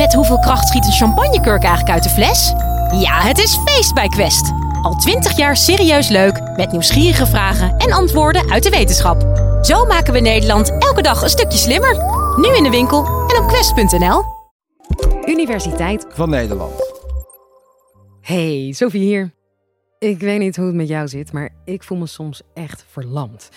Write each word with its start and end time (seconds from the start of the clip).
Met 0.00 0.14
hoeveel 0.14 0.38
kracht 0.38 0.68
schiet 0.68 0.84
een 0.84 0.92
champagnekurk 0.92 1.62
eigenlijk 1.62 1.94
uit 1.94 2.02
de 2.02 2.08
fles? 2.08 2.52
Ja, 3.00 3.20
het 3.20 3.38
is 3.38 3.58
feest 3.64 3.94
bij 3.94 4.08
Quest. 4.08 4.52
Al 4.82 4.94
twintig 4.94 5.36
jaar 5.36 5.56
serieus 5.56 6.08
leuk, 6.08 6.40
met 6.56 6.72
nieuwsgierige 6.72 7.26
vragen 7.26 7.76
en 7.76 7.92
antwoorden 7.92 8.50
uit 8.50 8.62
de 8.62 8.70
wetenschap. 8.70 9.22
Zo 9.62 9.84
maken 9.84 10.12
we 10.12 10.20
Nederland 10.20 10.70
elke 10.78 11.02
dag 11.02 11.22
een 11.22 11.28
stukje 11.28 11.58
slimmer. 11.58 11.96
Nu 12.36 12.56
in 12.56 12.62
de 12.62 12.70
winkel 12.70 13.04
en 13.04 13.42
op 13.42 13.48
quest.nl. 13.48 14.22
Universiteit 15.26 16.06
van 16.08 16.30
Nederland. 16.30 16.72
Hey, 18.20 18.72
Sophie 18.76 19.02
hier. 19.02 19.34
Ik 19.98 20.20
weet 20.20 20.38
niet 20.38 20.56
hoe 20.56 20.66
het 20.66 20.74
met 20.74 20.88
jou 20.88 21.08
zit, 21.08 21.32
maar 21.32 21.50
ik 21.64 21.82
voel 21.82 21.98
me 21.98 22.06
soms 22.06 22.42
echt 22.54 22.84
verlamd. 22.90 23.48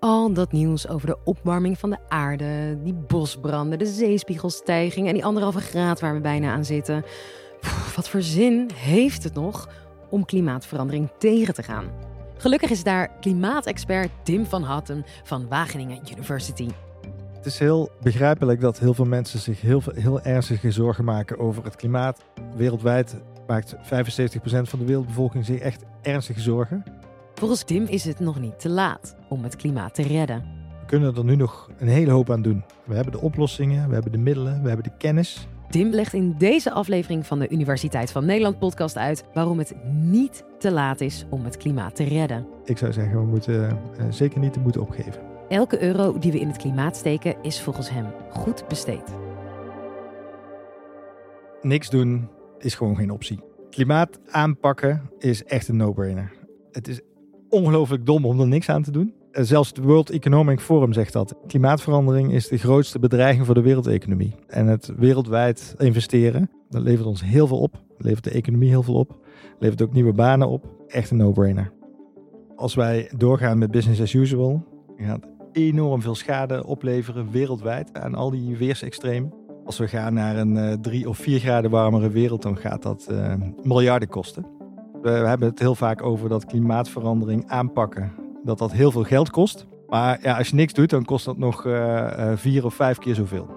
Al 0.00 0.32
dat 0.32 0.52
nieuws 0.52 0.88
over 0.88 1.06
de 1.06 1.18
opwarming 1.24 1.78
van 1.78 1.90
de 1.90 1.98
aarde, 2.08 2.78
die 2.82 2.94
bosbranden, 2.94 3.78
de 3.78 3.86
zeespiegelstijging 3.86 5.06
en 5.06 5.12
die 5.12 5.24
anderhalve 5.24 5.60
graad 5.60 6.00
waar 6.00 6.14
we 6.14 6.20
bijna 6.20 6.52
aan 6.52 6.64
zitten. 6.64 7.04
Wat 7.96 8.08
voor 8.08 8.22
zin 8.22 8.70
heeft 8.74 9.24
het 9.24 9.34
nog 9.34 9.68
om 10.10 10.24
klimaatverandering 10.24 11.10
tegen 11.18 11.54
te 11.54 11.62
gaan? 11.62 11.84
Gelukkig 12.36 12.70
is 12.70 12.82
daar 12.82 13.10
klimaatexpert 13.20 14.10
Tim 14.22 14.46
van 14.46 14.62
Hatten 14.62 15.04
van 15.24 15.48
Wageningen 15.48 16.00
University. 16.12 16.68
Het 17.32 17.46
is 17.46 17.58
heel 17.58 17.90
begrijpelijk 18.00 18.60
dat 18.60 18.78
heel 18.78 18.94
veel 18.94 19.04
mensen 19.04 19.38
zich 19.38 19.60
heel, 19.60 19.82
heel 19.94 20.20
ernstige 20.20 20.70
zorgen 20.70 21.04
maken 21.04 21.38
over 21.38 21.64
het 21.64 21.76
klimaat. 21.76 22.24
Wereldwijd 22.56 23.16
maakt 23.46 23.74
75% 23.76 23.78
van 24.62 24.78
de 24.78 24.84
wereldbevolking 24.84 25.44
zich 25.44 25.60
echt 25.60 25.84
ernstige 26.02 26.40
zorgen. 26.40 26.84
Volgens 27.38 27.62
Tim 27.62 27.84
is 27.84 28.04
het 28.04 28.20
nog 28.20 28.40
niet 28.40 28.60
te 28.60 28.68
laat 28.68 29.16
om 29.28 29.42
het 29.42 29.56
klimaat 29.56 29.94
te 29.94 30.02
redden. 30.02 30.44
We 30.80 30.86
kunnen 30.86 31.16
er 31.16 31.24
nu 31.24 31.36
nog 31.36 31.70
een 31.78 31.88
hele 31.88 32.10
hoop 32.10 32.30
aan 32.30 32.42
doen. 32.42 32.64
We 32.84 32.94
hebben 32.94 33.12
de 33.12 33.20
oplossingen, 33.20 33.88
we 33.88 33.94
hebben 33.94 34.12
de 34.12 34.18
middelen, 34.18 34.62
we 34.62 34.68
hebben 34.68 34.84
de 34.84 34.96
kennis. 34.98 35.48
Tim 35.70 35.90
legt 35.90 36.12
in 36.12 36.34
deze 36.38 36.72
aflevering 36.72 37.26
van 37.26 37.38
de 37.38 37.48
Universiteit 37.48 38.10
van 38.10 38.24
Nederland 38.24 38.58
podcast 38.58 38.96
uit 38.96 39.24
waarom 39.34 39.58
het 39.58 39.74
niet 39.92 40.44
te 40.58 40.70
laat 40.70 41.00
is 41.00 41.24
om 41.30 41.44
het 41.44 41.56
klimaat 41.56 41.96
te 41.96 42.04
redden. 42.04 42.46
Ik 42.64 42.78
zou 42.78 42.92
zeggen, 42.92 43.20
we 43.20 43.26
moeten 43.26 43.78
uh, 44.00 44.04
zeker 44.10 44.40
niet 44.40 44.54
de 44.54 44.60
moed 44.60 44.76
opgeven. 44.76 45.22
Elke 45.48 45.82
euro 45.82 46.18
die 46.18 46.32
we 46.32 46.40
in 46.40 46.48
het 46.48 46.56
klimaat 46.56 46.96
steken 46.96 47.36
is 47.42 47.60
volgens 47.60 47.90
hem 47.90 48.06
goed 48.30 48.68
besteed. 48.68 49.14
Niks 51.62 51.90
doen 51.90 52.28
is 52.58 52.74
gewoon 52.74 52.96
geen 52.96 53.10
optie. 53.10 53.40
Klimaat 53.70 54.18
aanpakken 54.30 55.10
is 55.18 55.44
echt 55.44 55.68
een 55.68 55.76
no-brainer. 55.76 56.32
Het 56.72 56.88
is 56.88 57.00
ongelooflijk 57.50 58.06
dom 58.06 58.24
om 58.24 58.40
er 58.40 58.46
niks 58.46 58.68
aan 58.68 58.82
te 58.82 58.90
doen. 58.90 59.14
Eh, 59.30 59.44
zelfs 59.44 59.68
het 59.68 59.78
World 59.78 60.10
Economic 60.10 60.60
Forum 60.60 60.92
zegt 60.92 61.12
dat. 61.12 61.34
Klimaatverandering 61.46 62.32
is 62.32 62.48
de 62.48 62.58
grootste 62.58 62.98
bedreiging 62.98 63.46
voor 63.46 63.54
de 63.54 63.60
wereldeconomie. 63.60 64.34
En 64.46 64.66
het 64.66 64.92
wereldwijd 64.96 65.74
investeren, 65.78 66.50
dat 66.68 66.82
levert 66.82 67.06
ons 67.06 67.24
heel 67.24 67.46
veel 67.46 67.60
op. 67.60 67.82
Levert 67.98 68.24
de 68.24 68.30
economie 68.30 68.68
heel 68.68 68.82
veel 68.82 68.94
op. 68.94 69.16
Levert 69.58 69.82
ook 69.82 69.92
nieuwe 69.92 70.12
banen 70.12 70.48
op. 70.48 70.66
Echt 70.86 71.10
een 71.10 71.16
no-brainer. 71.16 71.72
Als 72.56 72.74
wij 72.74 73.10
doorgaan 73.16 73.58
met 73.58 73.70
business 73.70 74.00
as 74.00 74.12
usual, 74.12 74.64
gaat 74.96 75.26
enorm 75.52 76.02
veel 76.02 76.14
schade 76.14 76.66
opleveren 76.66 77.30
wereldwijd 77.30 77.98
aan 77.98 78.14
al 78.14 78.30
die 78.30 78.56
weersextremen. 78.56 79.32
Als 79.64 79.78
we 79.78 79.88
gaan 79.88 80.14
naar 80.14 80.36
een 80.36 80.56
uh, 80.56 80.72
drie 80.72 81.08
of 81.08 81.18
vier 81.18 81.38
graden 81.38 81.70
warmere 81.70 82.10
wereld, 82.10 82.42
dan 82.42 82.56
gaat 82.56 82.82
dat 82.82 83.08
uh, 83.10 83.34
miljarden 83.62 84.08
kosten. 84.08 84.57
We 85.02 85.10
hebben 85.10 85.48
het 85.48 85.58
heel 85.58 85.74
vaak 85.74 86.02
over 86.02 86.28
dat 86.28 86.44
klimaatverandering 86.44 87.48
aanpakken, 87.48 88.12
dat 88.44 88.58
dat 88.58 88.72
heel 88.72 88.90
veel 88.90 89.04
geld 89.04 89.30
kost. 89.30 89.66
Maar 89.88 90.18
ja, 90.22 90.38
als 90.38 90.48
je 90.48 90.54
niks 90.54 90.72
doet, 90.72 90.90
dan 90.90 91.04
kost 91.04 91.24
dat 91.24 91.38
nog 91.38 91.64
uh, 91.64 92.32
vier 92.36 92.64
of 92.64 92.74
vijf 92.74 92.98
keer 92.98 93.14
zoveel. 93.14 93.48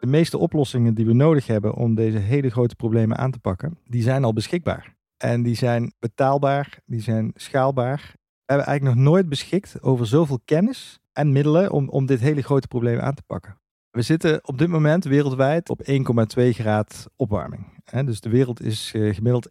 De 0.00 0.06
meeste 0.06 0.38
oplossingen 0.38 0.94
die 0.94 1.06
we 1.06 1.12
nodig 1.12 1.46
hebben 1.46 1.74
om 1.74 1.94
deze 1.94 2.18
hele 2.18 2.50
grote 2.50 2.76
problemen 2.76 3.16
aan 3.16 3.30
te 3.30 3.38
pakken, 3.38 3.78
die 3.84 4.02
zijn 4.02 4.24
al 4.24 4.32
beschikbaar. 4.32 4.94
En 5.16 5.42
die 5.42 5.56
zijn 5.56 5.92
betaalbaar, 5.98 6.78
die 6.86 7.00
zijn 7.00 7.30
schaalbaar. 7.34 8.00
We 8.14 8.52
hebben 8.52 8.66
eigenlijk 8.66 8.96
nog 8.96 9.06
nooit 9.06 9.28
beschikt 9.28 9.82
over 9.82 10.06
zoveel 10.06 10.40
kennis 10.44 10.98
en 11.12 11.32
middelen 11.32 11.70
om, 11.70 11.88
om 11.88 12.06
dit 12.06 12.20
hele 12.20 12.42
grote 12.42 12.66
probleem 12.66 12.98
aan 12.98 13.14
te 13.14 13.22
pakken. 13.26 13.58
We 13.94 14.02
zitten 14.02 14.48
op 14.48 14.58
dit 14.58 14.68
moment 14.68 15.04
wereldwijd 15.04 15.70
op 15.70 15.80
1,2 16.36 16.48
graad 16.48 17.06
opwarming. 17.16 17.82
Dus 18.04 18.20
de 18.20 18.28
wereld 18.28 18.62
is 18.62 18.92
eh, 18.94 19.14
gemiddeld 19.14 19.48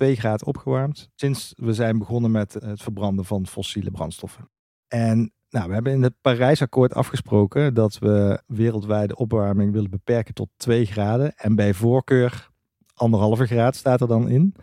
1,2 0.00 0.12
graad 0.12 0.44
opgewarmd 0.44 1.08
sinds 1.14 1.52
we 1.56 1.72
zijn 1.72 1.98
begonnen 1.98 2.30
met 2.30 2.52
het 2.52 2.82
verbranden 2.82 3.24
van 3.24 3.46
fossiele 3.46 3.90
brandstoffen. 3.90 4.50
En 4.88 5.32
nou, 5.48 5.68
we 5.68 5.74
hebben 5.74 5.92
in 5.92 6.02
het 6.02 6.14
Parijsakkoord 6.20 6.94
afgesproken 6.94 7.74
dat 7.74 7.98
we 7.98 8.42
wereldwijde 8.46 9.16
opwarming 9.16 9.72
willen 9.72 9.90
beperken 9.90 10.34
tot 10.34 10.48
2 10.56 10.86
graden. 10.86 11.34
En 11.36 11.54
bij 11.54 11.74
voorkeur 11.74 12.50
anderhalve 12.94 13.46
graad 13.46 13.76
staat 13.76 14.00
er 14.00 14.08
dan 14.08 14.28
in. 14.28 14.54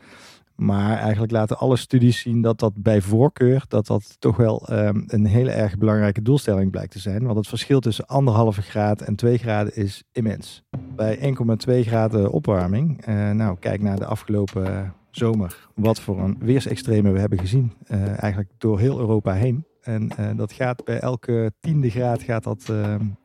Maar 0.57 0.97
eigenlijk 0.97 1.31
laten 1.31 1.57
alle 1.57 1.75
studies 1.75 2.21
zien 2.21 2.41
dat 2.41 2.59
dat 2.59 2.73
bij 2.75 3.01
voorkeur 3.01 3.65
dat 3.67 3.87
dat 3.87 4.15
toch 4.19 4.37
wel 4.37 4.67
um, 4.71 5.03
een 5.07 5.25
hele 5.25 5.51
erg 5.51 5.77
belangrijke 5.77 6.21
doelstelling 6.21 6.71
blijkt 6.71 6.91
te 6.91 6.99
zijn. 6.99 7.23
Want 7.23 7.37
het 7.37 7.47
verschil 7.47 7.79
tussen 7.79 8.05
anderhalve 8.05 8.61
graad 8.61 9.01
en 9.01 9.15
2 9.15 9.37
graden 9.37 9.75
is 9.75 10.03
immens. 10.11 10.63
Bij 10.95 11.35
1,2 11.67 11.79
graden 11.79 12.31
opwarming, 12.31 13.07
uh, 13.07 13.31
nou 13.31 13.57
kijk 13.59 13.81
naar 13.81 13.99
de 13.99 14.05
afgelopen 14.05 14.93
zomer, 15.11 15.69
wat 15.75 15.99
voor 15.99 16.19
een 16.19 16.37
weersextreme 16.39 17.11
we 17.11 17.19
hebben 17.19 17.39
gezien. 17.39 17.73
Uh, 17.87 18.07
eigenlijk 18.07 18.51
door 18.57 18.79
heel 18.79 18.99
Europa 18.99 19.33
heen. 19.33 19.65
En 19.81 20.09
dat 20.35 20.51
gaat 20.51 20.83
bij 20.83 20.99
elke 20.99 21.51
tiende 21.59 21.89
graad 21.89 22.21
gaat 22.21 22.43
dat 22.43 22.71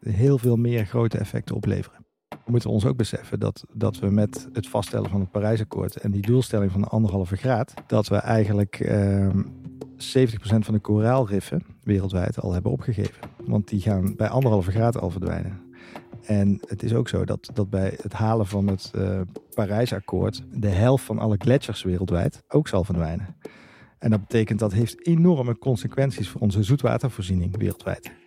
heel 0.01 0.39
veel 0.39 0.57
meer 0.57 0.87
grote 0.87 1.19
effecten 1.19 1.55
opleveren 1.55 2.02
we 2.53 2.59
moeten 2.59 2.77
ons 2.77 2.91
ook 2.91 2.97
beseffen 2.97 3.41
dat, 3.41 3.65
dat 3.73 3.99
we 3.99 4.11
met 4.11 4.49
het 4.53 4.69
vaststellen 4.69 5.11
van 5.11 5.21
het 5.21 5.31
Parijsakkoord 5.31 5.97
en 5.97 6.11
die 6.11 6.23
doelstelling 6.23 6.73
van 6.73 6.81
de 6.81 6.87
anderhalve 6.87 7.37
graad, 7.37 7.75
dat 7.87 8.09
we 8.09 8.17
eigenlijk 8.17 8.81
uh, 8.81 9.29
70% 9.29 9.35
van 10.39 10.75
de 10.75 10.81
koraalriffen 10.81 11.63
wereldwijd 11.83 12.41
al 12.41 12.53
hebben 12.53 12.73
opgegeven. 12.73 13.15
Want 13.45 13.69
die 13.69 13.81
gaan 13.81 14.17
bij 14.17 14.29
anderhalve 14.29 14.71
graad 14.71 15.01
al 15.01 15.11
verdwijnen. 15.11 15.61
En 16.23 16.61
het 16.67 16.83
is 16.83 16.95
ook 16.95 17.09
zo 17.09 17.25
dat, 17.25 17.51
dat 17.55 17.71
bij 17.71 17.99
het 18.03 18.13
halen 18.13 18.47
van 18.47 18.67
het 18.67 18.93
uh, 18.97 19.21
Parijsakkoord 19.55 20.43
de 20.53 20.69
helft 20.69 21.05
van 21.05 21.19
alle 21.19 21.37
gletsjers 21.39 21.83
wereldwijd 21.83 22.43
ook 22.49 22.69
zal 22.69 22.85
verdwijnen. 22.85 23.37
En 23.99 24.11
dat 24.11 24.21
betekent 24.21 24.59
dat 24.59 24.73
heeft 24.73 25.07
enorme 25.07 25.59
consequenties 25.59 26.29
voor 26.29 26.41
onze 26.41 26.63
zoetwatervoorziening 26.63 27.57
wereldwijd. 27.57 28.22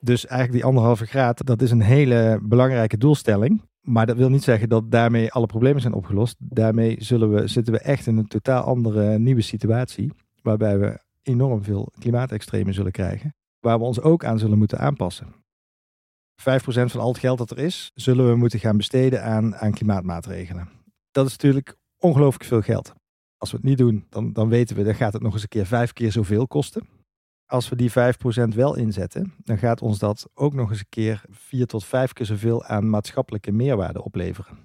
Dus 0.00 0.26
eigenlijk 0.26 0.52
die 0.60 0.64
anderhalve 0.64 1.06
graad, 1.06 1.46
dat 1.46 1.62
is 1.62 1.70
een 1.70 1.80
hele 1.80 2.38
belangrijke 2.42 2.96
doelstelling. 2.96 3.62
Maar 3.80 4.06
dat 4.06 4.16
wil 4.16 4.28
niet 4.28 4.42
zeggen 4.42 4.68
dat 4.68 4.90
daarmee 4.90 5.32
alle 5.32 5.46
problemen 5.46 5.80
zijn 5.80 5.92
opgelost. 5.92 6.36
Daarmee 6.38 6.96
zullen 6.98 7.32
we, 7.32 7.46
zitten 7.46 7.72
we 7.72 7.78
echt 7.78 8.06
in 8.06 8.16
een 8.16 8.28
totaal 8.28 8.62
andere 8.62 9.18
nieuwe 9.18 9.40
situatie. 9.40 10.12
Waarbij 10.42 10.78
we 10.78 10.98
enorm 11.22 11.62
veel 11.62 11.92
klimaatextremen 11.98 12.74
zullen 12.74 12.92
krijgen. 12.92 13.34
Waar 13.58 13.78
we 13.78 13.84
ons 13.84 14.00
ook 14.00 14.24
aan 14.24 14.38
zullen 14.38 14.58
moeten 14.58 14.78
aanpassen. 14.78 15.34
5% 16.40 16.42
van 16.64 17.00
al 17.00 17.08
het 17.08 17.18
geld 17.18 17.38
dat 17.38 17.50
er 17.50 17.58
is, 17.58 17.90
zullen 17.94 18.28
we 18.28 18.36
moeten 18.36 18.58
gaan 18.58 18.76
besteden 18.76 19.24
aan, 19.24 19.56
aan 19.56 19.72
klimaatmaatregelen. 19.72 20.68
Dat 21.10 21.26
is 21.26 21.30
natuurlijk 21.32 21.76
ongelooflijk 21.98 22.44
veel 22.44 22.60
geld. 22.60 22.92
Als 23.36 23.50
we 23.50 23.56
het 23.56 23.66
niet 23.66 23.78
doen, 23.78 24.06
dan, 24.08 24.32
dan 24.32 24.48
weten 24.48 24.76
we, 24.76 24.82
dan 24.82 24.94
gaat 24.94 25.12
het 25.12 25.22
nog 25.22 25.32
eens 25.32 25.42
een 25.42 25.48
keer 25.48 25.66
vijf 25.66 25.92
keer 25.92 26.12
zoveel 26.12 26.46
kosten 26.46 26.88
als 27.50 27.68
we 27.68 27.76
die 27.76 27.90
5% 27.90 27.94
wel 28.54 28.76
inzetten, 28.76 29.32
dan 29.44 29.58
gaat 29.58 29.82
ons 29.82 29.98
dat 29.98 30.28
ook 30.34 30.54
nog 30.54 30.70
eens 30.70 30.78
een 30.78 30.86
keer 30.88 31.22
vier 31.30 31.66
tot 31.66 31.84
vijf 31.84 32.12
keer 32.12 32.26
zoveel 32.26 32.64
aan 32.64 32.90
maatschappelijke 32.90 33.52
meerwaarde 33.52 34.04
opleveren. 34.04 34.58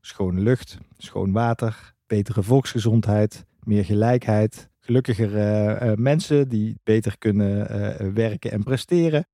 Schone 0.00 0.40
lucht, 0.40 0.78
schoon 0.98 1.32
water, 1.32 1.94
betere 2.06 2.42
volksgezondheid, 2.42 3.44
meer 3.62 3.84
gelijkheid, 3.84 4.70
gelukkigere 4.78 5.78
uh, 5.82 5.92
mensen 5.94 6.48
die 6.48 6.78
beter 6.82 7.18
kunnen 7.18 7.58
uh, 7.70 8.12
werken 8.12 8.50
en 8.50 8.62
presteren. 8.62 9.26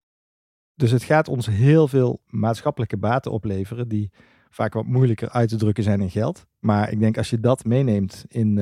Dus 0.75 0.91
het 0.91 1.03
gaat 1.03 1.29
ons 1.29 1.47
heel 1.47 1.89
veel 1.89 2.23
maatschappelijke 2.27 2.97
baten 2.97 3.33
opleveren 3.33 3.89
die 3.89 4.11
vaak 4.51 4.73
wat 4.73 4.87
moeilijker 4.87 5.29
uit 5.29 5.49
te 5.49 5.57
drukken 5.57 5.85
zijn 5.85 6.01
in 6.01 6.11
geld. 6.11 6.47
Maar 6.59 6.93
ik 6.93 6.99
denk 6.99 7.17
als 7.17 7.31
je 7.31 7.41
dat 7.41 7.65
meeneemt 7.65 8.25
in 8.29 8.55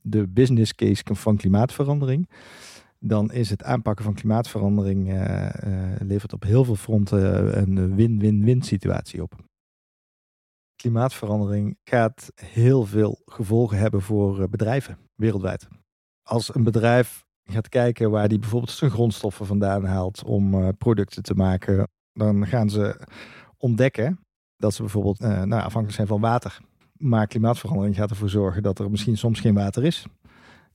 de 0.00 0.28
business 0.28 0.74
case 0.74 1.02
van 1.04 1.36
klimaatverandering, 1.36 2.28
dan 2.98 3.32
is 3.32 3.50
het 3.50 3.62
aanpakken 3.62 4.04
van 4.04 4.14
klimaatverandering 4.14 5.08
uh, 5.08 5.48
uh, 5.64 5.96
levert 5.98 6.32
op 6.32 6.42
heel 6.42 6.64
veel 6.64 6.76
fronten 6.76 7.58
een 7.58 7.94
win-win-win 7.94 8.62
situatie 8.62 9.22
op. 9.22 9.36
Klimaatverandering 10.76 11.78
gaat 11.84 12.32
heel 12.34 12.84
veel 12.84 13.22
gevolgen 13.24 13.78
hebben 13.78 14.02
voor 14.02 14.48
bedrijven 14.48 14.98
wereldwijd. 15.14 15.68
Als 16.22 16.54
een 16.54 16.64
bedrijf 16.64 17.24
gaat 17.44 17.68
kijken 17.68 18.10
waar 18.10 18.28
die 18.28 18.38
bijvoorbeeld 18.38 18.72
zijn 18.72 18.90
grondstoffen 18.90 19.46
vandaan 19.46 19.84
haalt 19.84 20.24
om 20.24 20.76
producten 20.76 21.22
te 21.22 21.34
maken, 21.34 21.88
dan 22.12 22.46
gaan 22.46 22.70
ze 22.70 23.06
ontdekken 23.56 24.20
dat 24.56 24.74
ze 24.74 24.82
bijvoorbeeld 24.82 25.18
nou, 25.18 25.50
afhankelijk 25.50 25.92
zijn 25.92 26.06
van 26.06 26.20
water. 26.20 26.60
Maar 26.92 27.26
klimaatverandering 27.26 27.96
gaat 27.96 28.10
ervoor 28.10 28.28
zorgen 28.28 28.62
dat 28.62 28.78
er 28.78 28.90
misschien 28.90 29.16
soms 29.16 29.40
geen 29.40 29.54
water 29.54 29.84
is. 29.84 30.06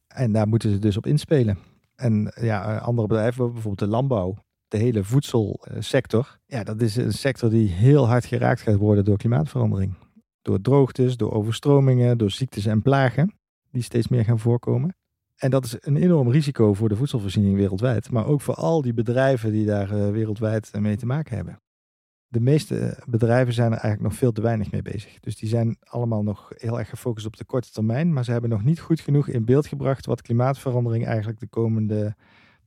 En 0.07 0.31
daar 0.31 0.47
moeten 0.47 0.71
ze 0.71 0.79
dus 0.79 0.97
op 0.97 1.05
inspelen. 1.05 1.57
En 2.03 2.33
ja, 2.41 2.77
andere 2.77 3.07
bedrijven, 3.07 3.45
bijvoorbeeld 3.45 3.79
de 3.79 3.95
landbouw, 3.95 4.35
de 4.67 4.77
hele 4.77 5.03
voedselsector. 5.03 6.39
Ja, 6.45 6.63
dat 6.63 6.81
is 6.81 6.95
een 6.95 7.13
sector 7.13 7.49
die 7.49 7.69
heel 7.69 8.07
hard 8.07 8.25
geraakt 8.25 8.61
gaat 8.61 8.75
worden 8.75 9.05
door 9.05 9.17
klimaatverandering. 9.17 9.93
Door 10.41 10.61
droogtes, 10.61 11.17
door 11.17 11.31
overstromingen, 11.31 12.17
door 12.17 12.31
ziektes 12.31 12.65
en 12.65 12.81
plagen 12.81 13.37
die 13.71 13.81
steeds 13.81 14.07
meer 14.07 14.23
gaan 14.23 14.39
voorkomen. 14.39 14.95
En 15.35 15.49
dat 15.49 15.65
is 15.65 15.75
een 15.79 15.97
enorm 15.97 16.31
risico 16.31 16.73
voor 16.73 16.89
de 16.89 16.95
voedselvoorziening 16.95 17.55
wereldwijd, 17.55 18.11
maar 18.11 18.25
ook 18.25 18.41
voor 18.41 18.55
al 18.55 18.81
die 18.81 18.93
bedrijven 18.93 19.51
die 19.51 19.65
daar 19.65 19.91
eh, 19.91 20.11
wereldwijd 20.11 20.71
mee 20.79 20.97
te 20.97 21.05
maken 21.05 21.35
hebben. 21.35 21.62
De 22.33 22.39
meeste 22.39 23.03
bedrijven 23.05 23.53
zijn 23.53 23.71
er 23.71 23.77
eigenlijk 23.77 24.01
nog 24.01 24.15
veel 24.15 24.31
te 24.31 24.41
weinig 24.41 24.71
mee 24.71 24.81
bezig. 24.81 25.19
Dus 25.19 25.35
die 25.35 25.49
zijn 25.49 25.77
allemaal 25.83 26.23
nog 26.23 26.51
heel 26.55 26.79
erg 26.79 26.89
gefocust 26.89 27.25
op 27.25 27.37
de 27.37 27.45
korte 27.45 27.71
termijn, 27.71 28.13
maar 28.13 28.23
ze 28.23 28.31
hebben 28.31 28.49
nog 28.49 28.63
niet 28.63 28.79
goed 28.79 28.99
genoeg 28.99 29.27
in 29.27 29.45
beeld 29.45 29.67
gebracht 29.67 30.05
wat 30.05 30.21
klimaatverandering 30.21 31.05
eigenlijk 31.05 31.39
de 31.39 31.47
komende 31.47 32.15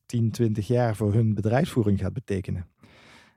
10, 0.07 0.31
20 0.31 0.67
jaar 0.67 0.97
voor 0.97 1.13
hun 1.13 1.35
bedrijfsvoering 1.35 1.99
gaat 1.99 2.13
betekenen. 2.13 2.67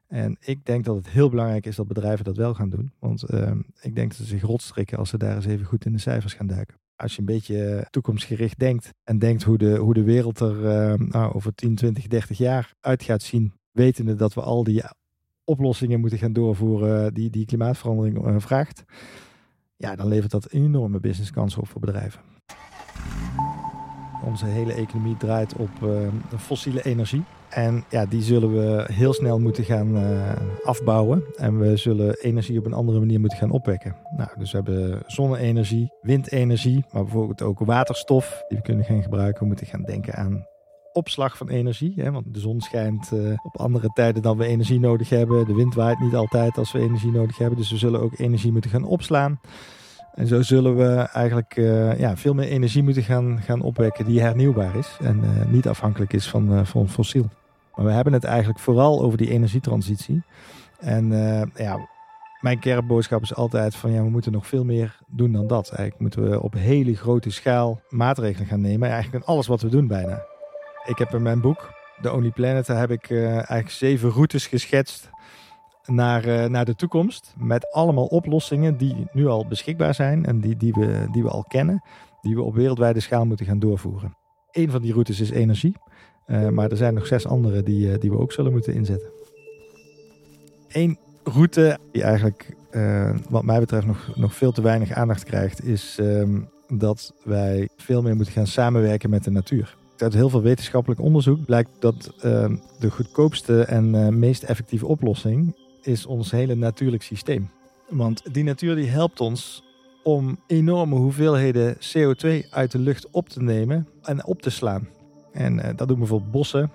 En 0.08 0.38
ik 0.40 0.66
denk 0.66 0.86
dat 0.86 0.96
het 0.96 1.10
heel 1.10 1.30
belangrijk 1.30 1.66
is 1.66 1.76
dat 1.76 1.88
bedrijven 1.88 2.26
dat 2.26 2.38
wel 2.38 2.54
gaan 2.54 2.70
doen. 2.70 2.92
Want 3.00 3.24
ehm, 3.24 3.60
ik 3.82 3.96
denk 3.96 4.10
dat 4.10 4.18
ze 4.18 4.26
zich 4.26 4.42
rotstrikken 4.42 4.98
als 4.98 5.10
ze 5.10 5.18
daar 5.18 5.36
eens 5.36 5.46
even 5.46 5.66
goed 5.66 5.86
in 5.86 5.92
de 5.92 6.00
cijfers 6.00 6.34
gaan 6.34 6.48
duiken. 6.48 6.76
Als 6.96 7.14
je 7.14 7.20
een 7.20 7.26
beetje 7.26 7.88
toekomstgericht 7.90 8.60
denkt 8.60 8.90
en 9.04 9.20
denkt 9.20 9.44
hoe 9.44 9.58
de, 9.58 9.76
hoe 9.76 9.94
de 9.94 10.04
wereld 10.04 10.40
er 10.40 10.66
ehm, 10.66 11.08
nou, 11.08 11.34
over 11.34 11.56
10, 11.56 11.76
20, 11.76 12.08
30 12.08 12.38
jaar 12.38 12.74
uit 12.80 13.04
gaat 13.04 13.22
zien. 13.22 13.54
Wetende 13.72 14.16
dat 14.16 14.34
we 14.34 14.42
al 14.42 14.64
die 14.64 14.84
oplossingen 15.50 16.00
moeten 16.00 16.20
gaan 16.20 16.34
doorvoeren 16.34 17.14
die, 17.14 17.30
die 17.30 17.46
klimaatverandering 17.46 18.28
uh, 18.28 18.36
vraagt. 18.38 18.84
Ja, 19.76 19.96
dan 19.96 20.08
levert 20.08 20.32
dat 20.32 20.52
enorme 20.52 21.00
businesskansen 21.00 21.62
op 21.62 21.68
voor 21.68 21.82
bedrijven. 21.82 22.22
Onze 24.26 24.46
hele 24.46 24.74
economie 24.74 25.18
draait 25.18 25.56
op 25.56 25.70
uh, 25.84 26.08
fossiele 26.38 26.84
energie. 26.84 27.24
En 27.50 27.84
ja, 27.90 28.06
die 28.06 28.22
zullen 28.22 28.52
we 28.52 28.86
heel 28.94 29.14
snel 29.14 29.40
moeten 29.40 29.64
gaan 29.64 29.96
uh, 29.96 30.32
afbouwen. 30.64 31.24
En 31.36 31.60
we 31.60 31.78
zullen 31.78 32.22
energie 32.22 32.60
op 32.60 32.66
een 32.66 32.74
andere 32.74 33.00
manier 33.00 33.20
moeten 33.20 33.38
gaan 33.38 33.52
opwekken. 33.52 33.96
Nou, 34.18 34.30
dus 34.38 34.52
we 34.52 34.58
hebben 34.58 35.02
zonne-energie, 35.06 35.94
windenergie, 36.02 36.86
maar 36.92 37.04
bijvoorbeeld 37.04 37.42
ook 37.42 37.60
waterstof 37.60 38.44
die 38.48 38.58
we 38.58 38.64
kunnen 38.64 38.86
gaan 38.86 39.04
gebruiken. 39.04 39.42
We 39.42 39.48
moeten 39.48 39.68
gaan 39.68 39.84
denken 39.84 40.16
aan 40.16 40.46
opslag 40.94 41.38
van 41.38 41.50
energie. 41.50 41.94
Hè, 41.96 42.12
want 42.12 42.34
de 42.34 42.40
zon 42.40 42.62
schijnt 42.62 43.12
uh, 43.14 43.38
op 43.44 43.58
andere 43.58 43.90
tijden 43.94 44.22
dan 44.22 44.38
we 44.38 44.46
energie 44.46 44.80
nodig 44.80 45.10
hebben. 45.10 45.46
De 45.46 45.54
wind 45.54 45.76
waait 45.76 46.00
niet 46.00 46.16
altijd 46.16 46.58
als 46.58 46.72
we 46.72 46.80
energie 46.80 47.12
nodig 47.12 47.38
hebben. 47.38 47.58
Dus 47.58 47.72
we 47.72 47.78
zullen 47.78 48.02
ook 48.02 48.20
energie 48.20 48.52
moeten 48.52 48.70
gaan 48.70 48.84
opslaan. 48.84 49.40
En 50.14 50.28
zo 50.28 50.42
zullen 50.42 50.76
we 50.76 50.96
eigenlijk 50.96 51.56
uh, 51.58 52.00
ja, 52.00 52.18
veel 52.18 52.34
meer 52.34 52.48
energie 52.48 52.84
moeten 52.84 53.04
gaan, 53.04 53.42
gaan 53.42 53.62
opwekken 53.62 54.06
die 54.06 54.22
hernieuwbaar 54.22 54.76
is. 54.76 54.98
En 55.02 55.24
uh, 55.24 55.46
niet 55.52 55.68
afhankelijk 55.68 56.14
is 56.14 56.30
van, 56.30 56.66
van 56.66 56.90
fossiel. 56.90 57.30
Maar 57.76 57.86
we 57.86 57.92
hebben 57.92 58.14
het 58.14 58.24
eigenlijk 58.24 58.60
vooral 58.60 59.02
over 59.02 59.18
die 59.18 59.30
energietransitie. 59.30 60.24
En 60.80 61.08
ja, 61.56 61.88
mijn 62.40 62.60
kernboodschap 62.60 63.22
is 63.22 63.36
altijd 63.36 63.76
van 63.76 63.92
ja, 63.92 64.04
we 64.04 64.10
moeten 64.10 64.32
nog 64.32 64.48
veel 64.48 64.64
meer 64.64 65.00
doen 65.08 65.32
dan 65.32 65.48
dat. 65.48 65.70
Eigenlijk 65.70 66.00
moeten 66.00 66.30
we 66.30 66.42
op 66.42 66.54
hele 66.54 66.96
grote 66.96 67.32
schaal 67.32 67.82
maatregelen 67.90 68.48
gaan 68.48 68.62
nemen. 68.62 68.90
Eigenlijk 68.90 69.24
in 69.24 69.34
alles 69.34 69.48
wat 69.48 69.62
we 69.62 69.70
doen 69.70 69.88
bijna. 69.88 70.29
Ik 70.90 70.98
heb 70.98 71.14
in 71.14 71.22
mijn 71.22 71.42
boek, 71.42 71.74
The 72.02 72.14
Only 72.14 72.32
Planet, 72.32 72.66
daar 72.66 72.80
heb 72.80 72.92
ik 72.92 73.10
uh, 73.10 73.34
eigenlijk 73.34 73.70
zeven 73.70 74.10
routes 74.10 74.48
geschetst 74.48 75.10
naar, 75.86 76.28
uh, 76.28 76.46
naar 76.46 76.66
de 76.66 76.76
toekomst. 76.76 77.34
Met 77.38 77.72
allemaal 77.72 78.06
oplossingen 78.06 78.78
die 78.78 79.08
nu 79.12 79.28
al 79.28 79.48
beschikbaar 79.48 79.94
zijn 79.94 80.26
en 80.26 80.40
die, 80.40 80.58
die, 80.58 80.74
we, 80.74 81.08
die 81.12 81.24
we 81.24 81.30
al 81.30 81.44
kennen. 81.48 81.84
Die 82.22 82.36
we 82.36 82.42
op 82.42 82.54
wereldwijde 82.56 83.00
schaal 83.00 83.26
moeten 83.26 83.46
gaan 83.46 83.60
doorvoeren. 83.60 84.18
Eén 84.52 84.72
van 84.72 84.82
die 84.82 84.92
routes 84.92 85.20
is 85.20 85.30
energie. 85.30 85.76
Uh, 86.28 86.48
maar 86.48 86.72
er 86.72 86.78
zijn 86.78 86.94
nog 86.94 87.08
zes 87.08 87.28
andere 87.28 87.64
die, 87.64 87.98
die 87.98 88.12
we 88.12 88.18
ook 88.18 88.32
zullen 88.32 88.52
moeten 88.52 88.74
inzetten. 88.74 89.10
Eén 90.68 90.98
route 91.24 91.78
die 91.92 92.04
eigenlijk, 92.04 92.56
wat 93.30 93.44
mij 93.44 93.60
betreft, 93.60 93.86
nog, 93.86 94.12
nog 94.16 94.36
veel 94.36 94.52
te 94.52 94.62
weinig 94.62 94.92
aandacht 94.92 95.24
krijgt, 95.24 95.64
is 95.64 95.98
um, 96.02 96.50
dat 96.68 97.14
wij 97.24 97.70
veel 97.78 98.02
meer 98.02 98.16
moeten 98.16 98.34
gaan 98.34 98.48
samenwerken 98.48 99.10
met 99.10 99.24
de 99.24 99.32
natuur. 99.32 99.78
Uit 100.02 100.14
heel 100.14 100.30
veel 100.30 100.42
wetenschappelijk 100.42 101.02
onderzoek 101.02 101.46
blijkt 101.46 101.70
dat 101.80 102.14
uh, 102.16 102.22
de 102.80 102.90
goedkoopste 102.90 103.64
en 103.64 103.94
uh, 103.94 104.08
meest 104.08 104.44
effectieve 104.44 104.86
oplossing 104.86 105.56
is 105.82 106.06
ons 106.06 106.32
hele 106.32 106.56
natuurlijk 106.56 107.04
systeem. 107.04 107.50
Want 107.90 108.34
die 108.34 108.44
natuur 108.44 108.76
die 108.76 108.90
helpt 108.90 109.20
ons 109.20 109.64
om 110.04 110.40
enorme 110.48 110.96
hoeveelheden 110.96 111.76
CO2 111.76 112.50
uit 112.50 112.72
de 112.72 112.80
lucht 112.80 113.08
op 113.12 113.30
te 113.30 113.42
nemen 113.42 113.88
en 114.02 114.26
op 114.26 114.42
te 114.42 114.50
slaan. 114.50 114.88
En 115.32 115.58
uh, 115.58 115.66
dat 115.76 115.88
doen 115.88 115.98
bijvoorbeeld 115.98 116.32
bossen, 116.32 116.72